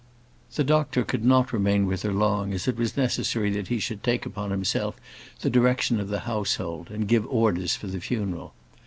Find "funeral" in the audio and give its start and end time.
8.01-8.55